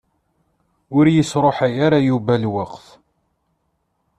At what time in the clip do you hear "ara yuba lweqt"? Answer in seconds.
1.85-2.87